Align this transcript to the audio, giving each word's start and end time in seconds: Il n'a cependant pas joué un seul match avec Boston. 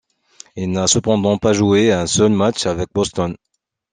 Il 0.55 0.71
n'a 0.71 0.87
cependant 0.87 1.37
pas 1.37 1.53
joué 1.53 1.91
un 1.91 2.07
seul 2.07 2.31
match 2.31 2.65
avec 2.65 2.89
Boston. 2.91 3.35